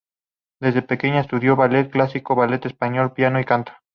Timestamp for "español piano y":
2.63-3.45